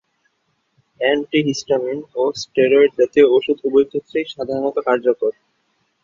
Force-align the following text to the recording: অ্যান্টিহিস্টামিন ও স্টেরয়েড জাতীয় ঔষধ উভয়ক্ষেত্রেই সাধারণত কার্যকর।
অ্যান্টিহিস্টামিন 0.99 1.99
ও 2.15 2.23
স্টেরয়েড 2.41 2.91
জাতীয় 2.99 3.25
ঔষধ 3.27 3.57
উভয়ক্ষেত্রেই 3.67 4.25
সাধারণত 4.33 4.77
কার্যকর। 4.87 5.31